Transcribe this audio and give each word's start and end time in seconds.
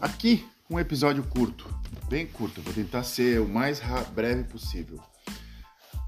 Aqui 0.00 0.46
um 0.70 0.78
episódio 0.78 1.24
curto, 1.24 1.66
bem 2.08 2.26
curto, 2.26 2.62
vou 2.62 2.72
tentar 2.72 3.02
ser 3.02 3.40
o 3.40 3.48
mais 3.48 3.80
breve 4.14 4.44
possível. 4.44 5.00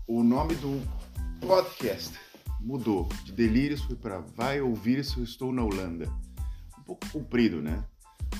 O 0.07 0.23
nome 0.23 0.55
do 0.55 0.81
podcast 1.41 2.19
mudou, 2.61 3.09
de 3.25 3.33
Delírios 3.33 3.83
foi 3.83 3.97
para 3.97 4.21
Vai 4.37 4.61
Ouvir 4.61 5.05
Se 5.05 5.19
Eu 5.19 5.25
Estou 5.25 5.53
na 5.53 5.65
Holanda. 5.65 6.07
Um 6.79 6.83
pouco 6.83 7.09
comprido, 7.11 7.61
né? 7.61 7.83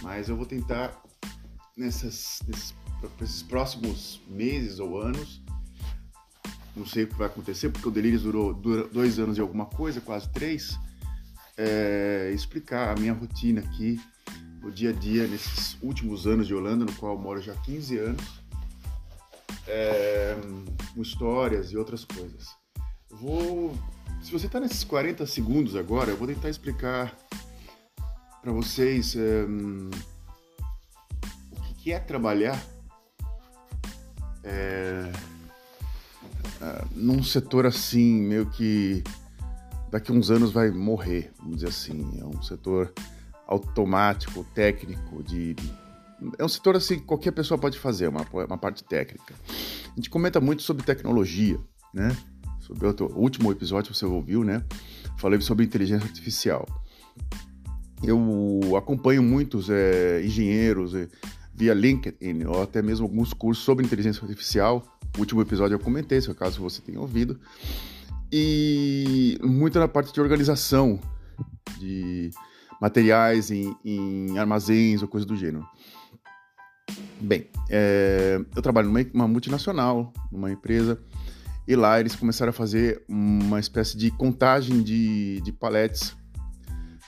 Mas 0.03 0.29
eu 0.29 0.37
vou 0.37 0.47
tentar 0.47 1.03
nessas, 1.77 2.41
nesses, 2.47 3.43
próximos 3.43 4.21
meses 4.29 4.79
ou 4.79 5.01
anos 5.01 5.43
não 6.77 6.87
sei 6.87 7.05
o 7.05 7.09
que 7.09 7.15
vai 7.15 7.27
acontecer, 7.27 7.69
porque 7.71 7.89
o 7.89 7.91
Delírios 7.91 8.23
durou, 8.23 8.55
durou 8.55 8.89
dois 8.89 9.19
anos 9.19 9.37
e 9.37 9.41
alguma 9.41 9.67
coisa, 9.67 10.01
quase 10.01 10.29
três, 10.31 10.79
é, 11.57 12.31
explicar 12.35 12.97
a 12.97 13.01
minha 13.01 13.13
rotina 13.13 13.61
aqui, 13.61 14.01
no 14.71 14.75
dia 14.75 14.91
a 14.91 14.93
dia, 14.93 15.27
nesses 15.27 15.77
últimos 15.83 16.29
anos 16.29 16.47
de 16.47 16.55
Holanda, 16.55 16.85
no 16.85 16.93
qual 16.93 17.19
moro 17.19 17.43
já 17.43 17.53
há 17.53 17.57
15 17.57 17.99
anos, 17.99 18.23
é, 19.67 20.37
histórias 20.97 21.73
e 21.73 21.77
outras 21.77 22.05
coisas. 22.05 22.47
Vou, 23.11 23.75
se 24.23 24.31
você 24.31 24.47
está 24.47 24.61
nesses 24.61 24.85
40 24.85 25.27
segundos 25.27 25.75
agora, 25.75 26.11
eu 26.11 26.17
vou 26.17 26.29
tentar 26.29 26.49
explicar 26.49 27.17
para 28.41 28.53
vocês 28.53 29.17
é, 29.17 29.45
o 31.51 31.61
que, 31.63 31.75
que 31.75 31.93
é 31.93 31.99
trabalhar 31.99 32.65
é, 34.45 35.11
num 36.93 37.25
setor 37.25 37.67
assim, 37.67 38.21
meio 38.23 38.47
que 38.47 39.03
daqui 39.91 40.13
a 40.13 40.15
uns 40.15 40.31
anos 40.31 40.53
vai 40.53 40.71
morrer, 40.71 41.33
vamos 41.41 41.57
dizer 41.57 41.69
assim. 41.69 42.21
É 42.21 42.25
um 42.25 42.41
setor 42.41 42.95
automático, 43.51 44.45
técnico, 44.55 45.23
de. 45.23 45.57
É 46.39 46.45
um 46.45 46.49
setor 46.49 46.77
assim 46.77 46.99
que 46.99 47.05
qualquer 47.05 47.33
pessoa 47.33 47.59
pode 47.59 47.79
fazer, 47.79 48.09
uma, 48.09 48.27
uma 48.33 48.59
parte 48.59 48.85
técnica. 48.85 49.35
A 49.49 49.95
gente 49.97 50.11
comenta 50.11 50.41
muito 50.41 50.63
sobre 50.63 50.83
tecnologia, 50.83 51.59
né? 51.93 52.17
Sobre 52.61 52.87
o 52.87 53.19
último 53.19 53.51
episódio 53.51 53.95
você 53.95 54.05
ouviu, 54.05 54.45
né? 54.45 54.65
Falei 55.19 55.41
sobre 55.41 55.65
inteligência 55.65 56.07
artificial. 56.07 56.67
Eu 58.03 58.77
acompanho 58.77 59.23
muitos 59.23 59.69
é, 59.69 60.23
engenheiros 60.25 60.95
é, 60.95 61.09
via 61.55 61.75
LinkedIn 61.75 62.45
ou 62.45 62.63
até 62.63 62.81
mesmo 62.81 63.05
alguns 63.05 63.33
cursos 63.35 63.65
sobre 63.65 63.85
inteligência 63.85 64.23
artificial 64.23 64.83
o 65.17 65.21
último 65.21 65.43
episódio 65.43 65.75
eu 65.75 65.79
comentei, 65.79 66.21
se 66.21 66.33
caso 66.35 66.61
você 66.61 66.81
tenha 66.81 67.01
ouvido. 67.01 67.39
E 68.33 69.39
muito 69.43 69.79
na 69.79 69.89
parte 69.89 70.13
de 70.13 70.21
organização 70.21 71.01
de 71.79 72.31
materiais 72.81 73.51
em, 73.51 73.77
em 73.85 74.39
armazéns 74.39 75.03
ou 75.03 75.09
coisa 75.09 75.27
do 75.27 75.37
gênero. 75.37 75.67
Bem, 77.21 77.47
é, 77.69 78.41
eu 78.57 78.63
trabalho 78.63 78.91
numa 79.13 79.29
multinacional, 79.29 80.13
numa 80.33 80.51
empresa, 80.51 80.99
e 81.69 81.77
lá 81.77 82.01
eles 82.01 82.17
começaram 82.17 82.51
a 82.51 82.53
fazer 82.53 83.05
uma 83.07 83.61
espécie 83.61 83.97
de 83.97 84.11
contagem 84.11 84.83
de, 84.83 85.41
de 85.43 85.53
paletes 85.53 86.17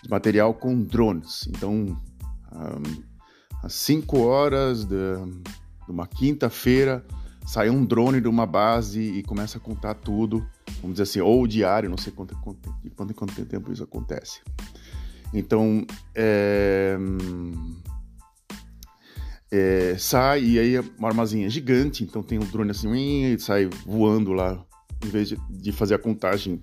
de 0.02 0.10
material 0.10 0.52
com 0.52 0.82
drones. 0.82 1.46
Então, 1.48 1.72
um, 2.52 3.02
às 3.62 3.72
5 3.72 4.18
horas 4.18 4.84
de, 4.84 5.16
de 5.86 5.90
uma 5.90 6.06
quinta-feira, 6.06 7.04
sai 7.46 7.70
um 7.70 7.84
drone 7.84 8.20
de 8.20 8.28
uma 8.28 8.44
base 8.44 9.00
e 9.00 9.22
começa 9.22 9.58
a 9.58 9.60
contar 9.60 9.94
tudo, 9.94 10.46
vamos 10.80 10.94
dizer 10.94 11.04
assim, 11.04 11.20
ou 11.20 11.46
diário, 11.46 11.88
não 11.88 11.96
sei 11.96 12.12
quanto, 12.12 12.36
quanto, 12.36 12.74
quanto, 12.94 13.14
quanto 13.14 13.44
tempo 13.46 13.72
isso 13.72 13.84
acontece. 13.84 14.40
Então, 15.32 15.86
é, 16.14 16.96
é, 19.50 19.96
sai 19.98 20.42
e 20.42 20.58
aí 20.58 20.78
uma 20.98 21.08
armazinha 21.08 21.48
gigante, 21.48 22.04
então 22.04 22.22
tem 22.22 22.38
um 22.38 22.44
drone 22.44 22.70
assim, 22.70 23.32
e 23.32 23.38
sai 23.38 23.66
voando 23.86 24.32
lá, 24.32 24.62
em 25.04 25.08
vez 25.08 25.28
de, 25.28 25.36
de 25.50 25.72
fazer 25.72 25.94
a 25.94 25.98
contagem, 25.98 26.60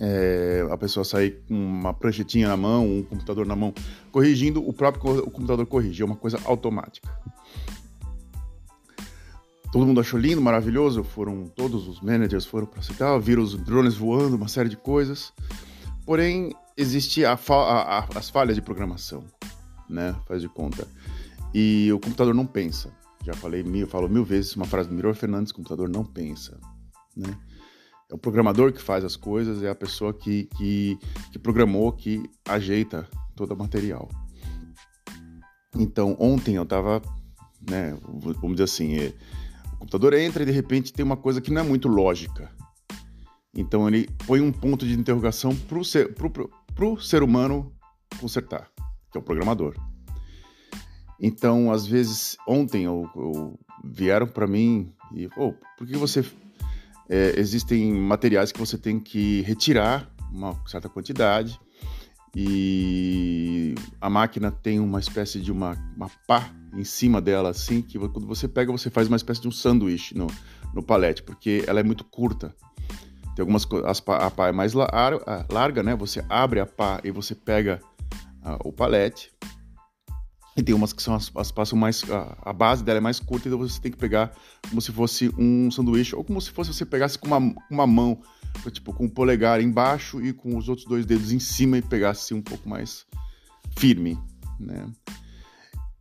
é, 0.00 0.66
a 0.70 0.76
pessoa 0.76 1.04
sai 1.04 1.30
com 1.30 1.54
uma 1.54 1.94
pranchetinha 1.94 2.48
na 2.48 2.56
mão, 2.56 2.98
um 2.98 3.02
computador 3.02 3.46
na 3.46 3.54
mão, 3.54 3.72
corrigindo, 4.10 4.66
o 4.66 4.72
próprio 4.72 5.18
o 5.18 5.30
computador 5.30 5.66
corrige, 5.66 6.02
é 6.02 6.04
uma 6.04 6.16
coisa 6.16 6.40
automática. 6.44 7.08
Todo 9.74 9.86
mundo 9.86 10.00
achou 10.00 10.20
lindo, 10.20 10.40
maravilhoso. 10.40 11.02
Foram 11.02 11.48
todos 11.48 11.88
os 11.88 12.00
managers 12.00 12.46
foram 12.46 12.64
para 12.64 12.80
citar, 12.80 13.18
viram 13.20 13.42
os 13.42 13.56
drones 13.56 13.96
voando, 13.96 14.36
uma 14.36 14.46
série 14.46 14.68
de 14.68 14.76
coisas. 14.76 15.32
Porém, 16.06 16.52
existe 16.76 17.24
a, 17.24 17.32
a, 17.32 17.98
a, 17.98 18.08
as 18.16 18.30
falhas 18.30 18.56
de 18.56 18.62
programação, 18.62 19.24
né? 19.88 20.14
Faz 20.26 20.42
de 20.42 20.48
conta. 20.48 20.86
E 21.52 21.92
o 21.92 22.00
computador 22.00 22.34
não 22.34 22.46
pensa. 22.46 22.92
Já 23.24 23.32
falei 23.34 23.62
mil, 23.62 23.86
falo 23.86 24.08
mil 24.08 24.24
vezes 24.24 24.54
uma 24.54 24.66
frase 24.66 24.88
do 24.88 24.94
Miror 24.94 25.14
Fernandes: 25.14 25.52
o 25.52 25.56
computador 25.56 25.88
não 25.88 26.04
pensa, 26.04 26.58
né? 27.16 27.38
É 28.10 28.14
o 28.14 28.18
programador 28.18 28.72
que 28.72 28.82
faz 28.82 29.04
as 29.04 29.16
coisas, 29.16 29.62
é 29.62 29.70
a 29.70 29.74
pessoa 29.74 30.12
que, 30.12 30.44
que, 30.56 30.98
que 31.32 31.38
programou, 31.38 31.90
que 31.90 32.22
ajeita 32.46 33.08
todo 33.34 33.52
o 33.52 33.56
material. 33.56 34.08
Então, 35.76 36.14
ontem 36.20 36.56
eu 36.56 36.62
estava, 36.64 37.00
né, 37.68 37.98
vamos 38.12 38.52
dizer 38.52 38.64
assim, 38.64 38.96
é, 38.98 39.12
computador 39.84 40.14
entra 40.14 40.42
e 40.42 40.46
de 40.46 40.52
repente 40.52 40.92
tem 40.92 41.04
uma 41.04 41.16
coisa 41.16 41.40
que 41.40 41.50
não 41.50 41.60
é 41.60 41.64
muito 41.64 41.88
lógica. 41.88 42.50
Então 43.54 43.86
ele 43.86 44.08
põe 44.26 44.40
um 44.40 44.50
ponto 44.50 44.86
de 44.86 44.98
interrogação 44.98 45.54
para 45.54 45.78
o 45.78 45.84
ser, 45.84 46.14
pro, 46.14 46.50
pro, 46.74 46.94
pro 46.94 47.00
ser 47.00 47.22
humano 47.22 47.72
consertar, 48.20 48.70
que 49.10 49.18
é 49.18 49.20
o 49.20 49.22
programador. 49.22 49.74
Então, 51.20 51.72
às 51.72 51.86
vezes, 51.86 52.36
ontem 52.46 52.84
eu, 52.84 53.08
eu 53.16 53.58
vieram 53.84 54.26
para 54.26 54.46
mim 54.46 54.92
e, 55.14 55.28
oh, 55.36 55.54
por 55.76 55.86
que 55.86 55.96
você. 55.96 56.24
É, 57.06 57.38
existem 57.38 57.92
materiais 57.92 58.50
que 58.50 58.58
você 58.58 58.78
tem 58.78 58.98
que 58.98 59.42
retirar 59.42 60.10
uma 60.32 60.58
certa 60.66 60.88
quantidade 60.88 61.60
e 62.34 63.74
a 64.00 64.08
máquina 64.08 64.50
tem 64.50 64.80
uma 64.80 64.98
espécie 64.98 65.38
de 65.38 65.52
uma, 65.52 65.76
uma 65.94 66.10
pá 66.26 66.50
em 66.74 66.82
cima 66.82 67.20
dela, 67.20 67.50
assim, 67.50 67.82
que 67.82 67.98
quando 67.98 68.26
você 68.26 68.48
pega, 68.48 68.72
você 68.72 68.88
faz 68.88 69.06
uma 69.06 69.18
espécie 69.18 69.42
de 69.42 69.48
um 69.48 69.52
sanduíche 69.52 70.16
no, 70.16 70.26
no 70.72 70.82
palete, 70.82 71.22
porque 71.22 71.62
ela 71.66 71.78
é 71.78 71.82
muito 71.82 72.04
curta. 72.04 72.54
Tem 73.34 73.42
algumas 73.42 73.64
coisas, 73.64 74.02
a 74.06 74.30
pá 74.30 74.48
é 74.48 74.52
mais 74.52 74.72
larga, 74.74 75.82
né? 75.82 75.96
Você 75.96 76.24
abre 76.28 76.60
a 76.60 76.66
pá 76.66 77.00
e 77.02 77.10
você 77.10 77.34
pega 77.34 77.80
o 78.64 78.72
palete. 78.72 79.32
E 80.56 80.62
tem 80.62 80.74
umas 80.74 80.92
que 80.92 81.02
são 81.02 81.14
as, 81.14 81.32
as 81.34 81.50
passam 81.50 81.76
mais. 81.76 82.08
A, 82.08 82.50
a, 82.50 82.52
base 82.52 82.84
dela 82.84 82.98
é 82.98 83.00
mais 83.00 83.18
curta, 83.18 83.48
então 83.48 83.58
você 83.58 83.80
tem 83.80 83.90
que 83.90 83.98
pegar 83.98 84.32
como 84.68 84.80
se 84.80 84.92
fosse 84.92 85.28
um 85.36 85.68
sanduíche, 85.70 86.14
ou 86.14 86.22
como 86.22 86.40
se 86.40 86.50
fosse 86.50 86.72
você 86.72 86.86
pegasse 86.86 87.18
com 87.18 87.26
uma, 87.26 87.54
uma 87.68 87.86
mão 87.86 88.20
tipo, 88.70 88.92
com 88.92 89.06
o 89.06 89.10
polegar 89.10 89.60
embaixo 89.60 90.24
e 90.24 90.32
com 90.32 90.56
os 90.56 90.68
outros 90.68 90.86
dois 90.86 91.04
dedos 91.04 91.32
em 91.32 91.40
cima 91.40 91.78
e 91.78 91.82
pegasse 91.82 92.32
um 92.32 92.40
pouco 92.40 92.68
mais 92.68 93.04
firme, 93.76 94.16
né? 94.60 94.86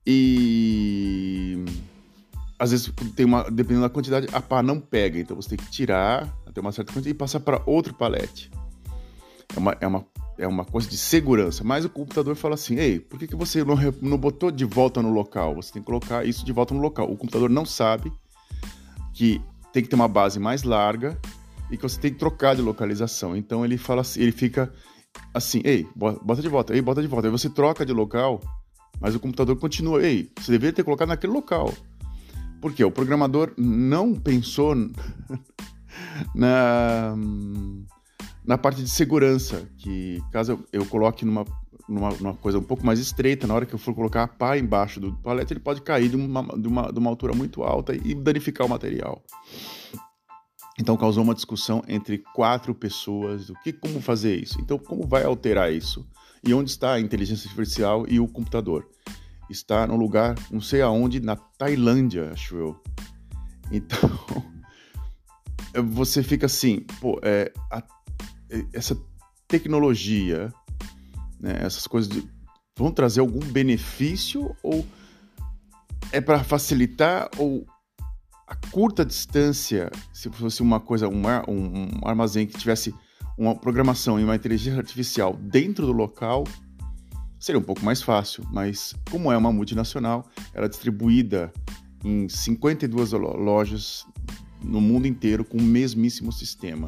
E 0.06 1.66
às 2.58 2.72
vezes 2.72 2.92
tem 3.16 3.26
uma, 3.26 3.44
dependendo 3.44 3.82
da 3.82 3.90
quantidade, 3.90 4.28
a 4.32 4.42
pá 4.42 4.62
não 4.62 4.80
pega, 4.80 5.20
então 5.20 5.36
você 5.36 5.50
tem 5.50 5.58
que 5.58 5.72
tirar 5.72 6.34
até 6.46 6.62
uma 6.62 6.72
certa 6.72 6.92
quantidade 6.92 7.16
e 7.16 7.18
passar 7.18 7.40
para 7.40 7.62
outro 7.66 7.94
palete. 7.94 8.52
É 9.56 9.60
uma, 9.60 9.78
é 9.82 9.88
uma, 9.88 10.06
é 10.38 10.48
uma 10.48 10.66
coisa 10.66 10.90
de 10.90 10.98
segurança, 10.98 11.64
mas 11.64 11.86
o 11.86 11.90
computador 11.90 12.36
fala 12.36 12.56
assim: 12.56 12.76
ei, 12.76 13.00
por 13.00 13.20
que, 13.20 13.28
que 13.28 13.36
você 13.36 13.64
não, 13.64 13.76
não 14.02 14.18
botou 14.18 14.52
de 14.52 14.66
volta 14.66 15.02
no 15.02 15.12
local? 15.12 15.56
Você 15.56 15.74
tem 15.74 15.82
que 15.82 15.86
colocar 15.86 16.26
isso 16.26 16.46
de 16.46 16.52
volta 16.52 16.74
no 16.74 16.80
local. 16.80 17.12
O 17.12 17.18
computador 17.18 17.50
não 17.50 17.66
sabe 17.66 18.12
que 19.14 19.42
tem 19.72 19.84
que 19.84 19.90
ter 19.90 19.96
uma 19.96 20.08
base 20.08 20.40
mais 20.40 20.64
larga 20.64 21.20
e 21.70 21.78
que 21.78 21.84
você 21.84 22.00
tem 22.00 22.12
que 22.12 22.20
trocar 22.20 22.56
de 22.56 22.62
localização. 22.62 23.36
Então 23.36 23.64
ele 23.66 23.78
fala 23.78 24.02
assim, 24.02 24.22
ele 24.22 24.32
fica 24.32 24.72
assim, 25.34 25.62
ei, 25.64 25.88
bota 25.96 26.42
de 26.42 26.50
volta, 26.50 26.74
ei, 26.74 26.82
bota 26.82 27.02
de 27.02 27.08
volta. 27.08 27.28
Aí 27.28 27.32
você 27.32 27.50
troca 27.50 27.86
de 27.86 27.94
local, 27.94 28.40
mas 29.00 29.16
o 29.16 29.20
computador 29.20 29.56
continua, 29.58 30.02
ei, 30.04 30.32
você 30.40 30.52
deveria 30.52 30.74
ter 30.74 30.84
colocado 30.84 31.10
naquele 31.10 31.34
local. 31.34 31.74
Porque 32.64 32.82
o 32.82 32.90
programador 32.90 33.52
não 33.58 34.16
pensou 34.16 34.74
na, 36.34 37.14
na 38.46 38.58
parte 38.58 38.82
de 38.82 38.90
segurança, 38.90 39.70
que 39.78 40.24
caso 40.32 40.58
eu 40.72 40.86
coloque 40.86 41.26
numa, 41.26 41.44
numa, 41.90 42.12
numa, 42.12 42.34
coisa 42.36 42.58
um 42.58 42.64
pouco 42.64 42.86
mais 42.86 43.00
estreita, 43.00 43.46
na 43.46 43.54
hora 43.54 43.66
que 43.66 43.76
eu 43.76 43.78
for 43.78 43.94
colocar 43.94 44.24
a 44.24 44.28
pá 44.30 44.58
embaixo 44.58 45.02
do 45.02 45.12
palete, 45.18 45.52
ele 45.52 45.60
pode 45.60 45.82
cair 45.82 46.08
de 46.08 46.16
uma, 46.16 46.42
de 46.58 46.66
uma, 46.70 46.90
de 46.90 47.00
uma 47.00 47.10
altura 47.10 47.34
muito 47.34 47.64
alta 47.64 47.94
e 47.94 48.16
danificar 48.16 48.66
o 48.66 48.70
material. 48.70 49.22
Então 50.80 50.96
causou 50.96 51.22
uma 51.22 51.36
discussão 51.36 51.84
entre 51.86 52.20
quatro 52.34 52.74
pessoas 52.74 53.48
do 53.48 53.56
que 53.56 53.74
como 53.74 54.00
fazer 54.00 54.42
isso. 54.42 54.58
Então 54.62 54.80
como 54.80 55.06
vai 55.06 55.26
alterar 55.26 55.70
isso? 55.74 56.08
E 56.42 56.54
onde 56.54 56.70
está 56.70 56.94
a 56.94 57.00
inteligência 57.02 57.50
artificial 57.50 58.06
e 58.08 58.22
o 58.22 58.28
computador? 58.30 58.88
Está 59.50 59.86
no 59.86 59.96
lugar, 59.96 60.36
não 60.52 60.62
sei 60.62 60.82
aonde, 60.82 61.20
na 61.20 61.36
Tailândia, 61.36 62.32
acho 62.32 62.56
eu. 62.56 62.84
Então 63.72 64.10
você 65.86 66.24
fica 66.24 66.46
assim, 66.46 66.86
pô, 67.00 67.20
é, 67.24 67.52
a, 67.72 67.84
essa 68.72 68.98
tecnologia, 69.48 70.54
né, 71.40 71.58
essas 71.62 71.88
coisas 71.88 72.12
de, 72.12 72.28
vão 72.78 72.92
trazer 72.92 73.20
algum 73.20 73.40
benefício 73.40 74.56
ou 74.64 74.86
é 76.12 76.22
para 76.22 76.44
facilitar 76.44 77.30
ou 77.38 77.66
a 78.48 78.56
curta 78.70 79.04
distância, 79.04 79.90
se 80.14 80.30
fosse 80.30 80.62
uma 80.62 80.80
coisa, 80.80 81.08
um, 81.08 81.24
um, 81.48 82.00
um 82.04 82.08
armazém 82.08 82.46
que 82.46 82.58
tivesse 82.58 82.94
uma 83.38 83.56
programação 83.56 84.20
e 84.20 84.24
uma 84.24 84.36
inteligência 84.36 84.78
artificial 84.78 85.34
dentro 85.34 85.86
do 85.86 85.92
local, 85.92 86.44
seria 87.44 87.60
um 87.60 87.64
pouco 87.64 87.84
mais 87.84 88.02
fácil, 88.02 88.42
mas 88.54 88.96
como 89.12 89.30
é 89.30 89.36
uma 89.36 89.52
multinacional, 89.52 90.26
ela 90.54 90.66
é 90.66 90.70
distribuída 90.70 91.52
em 92.02 92.30
52 92.30 93.12
lojas 93.12 94.06
no 94.64 94.80
mundo 94.80 95.06
inteiro 95.08 95.44
com 95.44 95.58
o 95.58 95.62
mesmíssimo 95.62 96.32
sistema. 96.32 96.88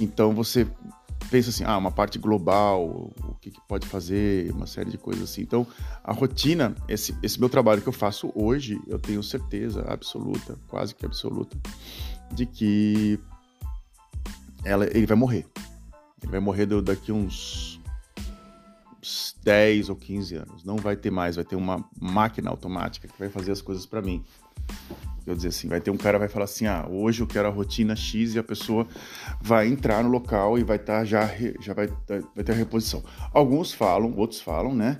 Então 0.00 0.34
você 0.34 0.66
pensa 1.30 1.50
assim, 1.50 1.62
ah, 1.62 1.78
uma 1.78 1.92
parte 1.92 2.18
global, 2.18 3.12
o 3.22 3.36
que, 3.40 3.52
que, 3.52 3.60
pode 3.68 3.86
fazer, 3.86 4.50
uma 4.50 4.66
série 4.66 4.90
de 4.90 4.98
coisas 4.98 5.30
assim. 5.30 5.42
Então, 5.42 5.64
a 6.02 6.12
rotina, 6.12 6.74
esse, 6.88 7.16
esse 7.22 7.38
meu 7.38 7.48
trabalho 7.48 7.80
que 7.80 7.88
eu 7.88 7.92
faço 7.92 8.32
hoje, 8.34 8.80
eu 8.88 8.98
tenho 8.98 9.22
certeza 9.22 9.84
absoluta, 9.86 10.58
quase 10.66 10.92
que 10.92 11.06
absoluta, 11.06 11.56
de 12.32 12.46
que 12.46 13.20
ela, 14.64 14.86
ele 14.86 15.06
vai 15.06 15.16
morrer. 15.16 15.46
Ele 16.20 16.32
vai 16.32 16.40
morrer 16.40 16.66
daqui 16.82 17.12
uns 17.12 17.73
10 19.44 19.90
ou 19.90 19.96
15 19.96 20.36
anos. 20.36 20.64
Não 20.64 20.76
vai 20.76 20.96
ter 20.96 21.10
mais, 21.10 21.36
vai 21.36 21.44
ter 21.44 21.54
uma 21.54 21.84
máquina 22.00 22.50
automática 22.50 23.06
que 23.06 23.18
vai 23.18 23.28
fazer 23.28 23.52
as 23.52 23.60
coisas 23.60 23.84
para 23.84 24.00
mim. 24.00 24.24
Quer 25.24 25.36
dizer 25.36 25.48
assim, 25.48 25.68
vai 25.68 25.80
ter 25.80 25.90
um 25.90 25.96
cara 25.96 26.18
vai 26.18 26.28
falar 26.28 26.46
assim, 26.46 26.66
ah, 26.66 26.86
hoje 26.88 27.22
eu 27.22 27.26
quero 27.26 27.48
a 27.48 27.50
rotina 27.50 27.94
X 27.94 28.34
e 28.34 28.38
a 28.38 28.42
pessoa 28.42 28.86
vai 29.40 29.68
entrar 29.68 30.02
no 30.02 30.10
local 30.10 30.58
e 30.58 30.64
vai 30.64 30.76
estar 30.76 30.98
tá 30.98 31.04
já 31.04 31.30
já 31.60 31.74
vai, 31.74 31.88
vai 32.34 32.44
ter 32.44 32.52
a 32.52 32.54
reposição. 32.54 33.02
Alguns 33.32 33.72
falam, 33.72 34.14
outros 34.16 34.40
falam, 34.40 34.74
né, 34.74 34.98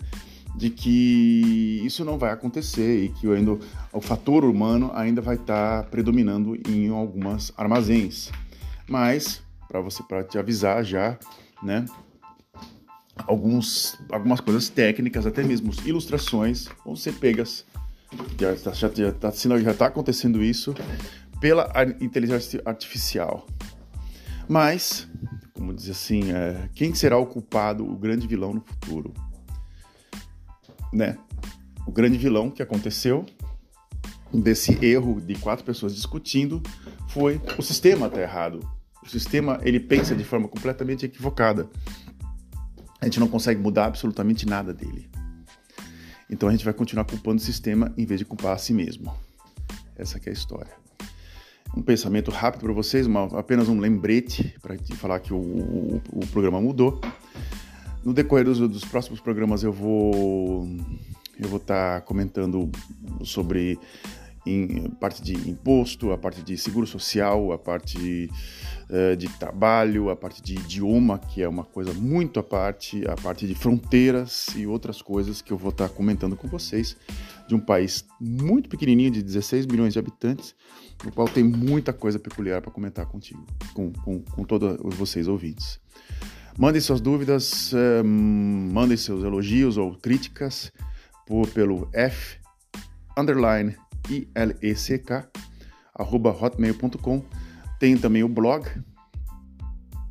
de 0.54 0.70
que 0.70 1.82
isso 1.84 2.04
não 2.04 2.16
vai 2.16 2.32
acontecer 2.32 3.04
e 3.04 3.08
que 3.10 3.26
ainda 3.30 3.58
o 3.92 4.00
fator 4.00 4.44
humano 4.44 4.90
ainda 4.94 5.20
vai 5.20 5.36
estar 5.36 5.82
tá 5.82 5.88
predominando 5.90 6.56
em 6.68 6.88
algumas 6.88 7.52
armazéns. 7.56 8.30
Mas 8.88 9.42
para 9.68 9.80
você 9.80 10.02
para 10.02 10.22
te 10.22 10.38
avisar 10.38 10.84
já, 10.84 11.18
né, 11.62 11.84
alguns 13.16 13.96
algumas 14.10 14.40
coisas 14.40 14.68
técnicas, 14.68 15.26
até 15.26 15.42
mesmo 15.42 15.72
ilustrações 15.84 16.68
vão 16.84 16.96
ser 16.96 17.12
pegas 17.14 17.64
já 18.38 18.52
está 18.52 18.72
já, 18.72 18.90
já 18.90 19.12
tá, 19.12 19.30
já 19.30 19.74
tá 19.74 19.86
acontecendo 19.86 20.42
isso 20.42 20.74
pela 21.40 21.70
inteligência 22.00 22.62
artificial. 22.64 23.46
Mas, 24.48 25.08
como 25.52 25.72
diz 25.72 25.90
assim, 25.90 26.32
é, 26.32 26.68
quem 26.74 26.94
será 26.94 27.18
o 27.18 27.26
culpado, 27.26 27.84
o 27.84 27.96
grande 27.96 28.26
vilão 28.26 28.54
no 28.54 28.60
futuro? 28.60 29.12
Né? 30.92 31.18
O 31.86 31.92
grande 31.92 32.16
vilão 32.16 32.50
que 32.50 32.62
aconteceu 32.62 33.26
desse 34.32 34.84
erro 34.84 35.20
de 35.20 35.34
quatro 35.34 35.64
pessoas 35.64 35.94
discutindo 35.94 36.62
foi 37.08 37.40
o 37.58 37.62
sistema 37.62 38.06
está 38.06 38.20
errado. 38.20 38.60
O 39.02 39.08
sistema 39.08 39.60
ele 39.62 39.78
pensa 39.78 40.14
de 40.14 40.24
forma 40.24 40.48
completamente 40.48 41.04
equivocada. 41.04 41.68
A 43.04 43.06
gente 43.06 43.20
não 43.20 43.28
consegue 43.28 43.60
mudar 43.60 43.84
absolutamente 43.84 44.46
nada 44.46 44.72
dele. 44.72 45.10
Então 46.30 46.48
a 46.48 46.52
gente 46.52 46.64
vai 46.64 46.72
continuar 46.72 47.04
culpando 47.04 47.36
o 47.36 47.44
sistema 47.44 47.92
em 47.98 48.06
vez 48.06 48.18
de 48.18 48.24
culpar 48.24 48.52
a 48.52 48.56
si 48.56 48.72
mesmo. 48.72 49.14
Essa 49.94 50.18
é 50.24 50.30
a 50.30 50.32
história. 50.32 50.72
Um 51.76 51.82
pensamento 51.82 52.30
rápido 52.30 52.62
para 52.62 52.72
vocês, 52.72 53.06
uma, 53.06 53.26
apenas 53.38 53.68
um 53.68 53.78
lembrete 53.78 54.54
para 54.62 54.78
falar 54.96 55.20
que 55.20 55.34
o, 55.34 55.36
o, 55.36 56.02
o, 56.14 56.26
programa 56.28 56.58
mudou. 56.62 56.98
No 58.02 58.14
decorrer 58.14 58.46
dos, 58.46 58.58
dos 58.58 58.86
próximos 58.86 59.20
programas 59.20 59.62
eu 59.62 59.72
vou 59.72 60.66
eu 61.38 61.46
vou 61.46 61.58
estar 61.58 61.96
tá 61.96 62.06
comentando 62.06 62.70
sobre 63.22 63.78
em 64.46 64.90
parte 64.90 65.22
de 65.22 65.34
imposto, 65.48 66.12
a 66.12 66.18
parte 66.18 66.42
de 66.42 66.56
seguro 66.58 66.86
social, 66.86 67.52
a 67.52 67.58
parte 67.58 68.30
uh, 68.90 69.16
de 69.16 69.28
trabalho, 69.38 70.10
a 70.10 70.16
parte 70.16 70.42
de 70.42 70.54
idioma, 70.54 71.18
que 71.18 71.42
é 71.42 71.48
uma 71.48 71.64
coisa 71.64 71.92
muito 71.94 72.38
à 72.38 72.42
parte, 72.42 73.06
a 73.08 73.14
parte 73.16 73.46
de 73.46 73.54
fronteiras 73.54 74.48
e 74.54 74.66
outras 74.66 75.00
coisas 75.00 75.40
que 75.40 75.52
eu 75.52 75.56
vou 75.56 75.70
estar 75.70 75.88
comentando 75.88 76.36
com 76.36 76.46
vocês, 76.46 76.96
de 77.48 77.54
um 77.54 77.60
país 77.60 78.04
muito 78.20 78.68
pequenininho, 78.68 79.10
de 79.10 79.22
16 79.22 79.66
milhões 79.66 79.92
de 79.94 79.98
habitantes, 79.98 80.54
no 81.02 81.10
qual 81.10 81.28
tem 81.28 81.42
muita 81.42 81.92
coisa 81.92 82.18
peculiar 82.18 82.60
para 82.60 82.70
comentar 82.70 83.06
contigo, 83.06 83.46
com, 83.72 83.92
com, 83.92 84.20
com 84.20 84.44
todos 84.44 84.94
vocês 84.94 85.26
ouvintes. 85.26 85.80
Mandem 86.56 86.80
suas 86.80 87.00
dúvidas, 87.00 87.72
uh, 87.72 88.04
mandem 88.04 88.96
seus 88.96 89.24
elogios 89.24 89.76
ou 89.76 89.96
críticas 89.96 90.70
por, 91.26 91.48
pelo 91.48 91.88
F 91.92 92.38
underline 93.16 93.74
I-L-E-C-K, 94.08 95.28
arroba 95.94 96.30
hotmail.com. 96.30 97.22
Tem 97.78 97.96
também 97.96 98.22
o 98.22 98.28
blog, 98.28 98.66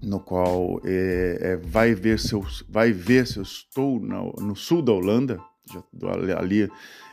no 0.02 0.20
qual 0.20 0.82
é, 0.84 1.38
é, 1.42 1.58
vai 1.58 1.94
ver 1.94 2.20
se 2.20 2.34
eu, 2.34 2.46
vai 2.70 2.92
ver 2.92 3.26
se 3.26 3.38
eu 3.38 3.44
estou 3.44 4.00
no, 4.00 4.34
no 4.34 4.56
sul 4.56 4.82
da 4.82 4.92
Holanda, 4.92 5.40
já, 5.72 6.38
ali 6.38 6.70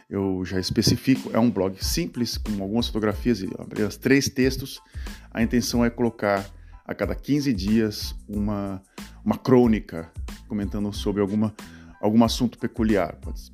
eu 0.08 0.44
já 0.44 0.58
especifico, 0.58 1.30
é 1.32 1.38
um 1.38 1.50
blog 1.50 1.82
simples, 1.82 2.36
com 2.36 2.60
algumas 2.60 2.88
fotografias 2.88 3.40
e 3.40 3.48
apenas 3.56 3.96
três 3.96 4.28
textos. 4.28 4.82
A 5.30 5.40
intenção 5.40 5.84
é 5.84 5.90
colocar 5.90 6.44
a 6.84 6.92
cada 6.92 7.14
15 7.14 7.52
dias 7.52 8.14
uma, 8.28 8.82
uma 9.24 9.38
crônica 9.38 10.10
comentando 10.48 10.92
sobre 10.92 11.22
alguma, 11.22 11.54
algum 12.00 12.24
assunto 12.24 12.58
peculiar. 12.58 13.14
Pode, 13.20 13.52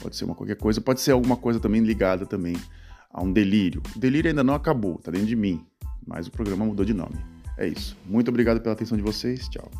pode 0.00 0.16
ser 0.16 0.24
uma 0.24 0.34
qualquer 0.34 0.56
coisa, 0.56 0.80
pode 0.80 1.00
ser 1.00 1.12
alguma 1.12 1.36
coisa 1.36 1.60
também 1.60 1.82
ligada 1.82 2.26
também 2.26 2.56
a 3.10 3.22
um 3.22 3.32
delírio. 3.32 3.82
O 3.94 3.98
delírio 3.98 4.28
ainda 4.28 4.42
não 4.44 4.54
acabou, 4.54 4.98
tá 4.98 5.10
dentro 5.10 5.26
de 5.26 5.36
mim, 5.36 5.64
mas 6.06 6.26
o 6.26 6.30
programa 6.30 6.64
mudou 6.64 6.84
de 6.84 6.92
nome. 6.92 7.16
É 7.56 7.66
isso. 7.66 7.96
Muito 8.04 8.28
obrigado 8.28 8.60
pela 8.60 8.74
atenção 8.74 8.96
de 8.96 9.02
vocês. 9.02 9.48
Tchau. 9.48 9.70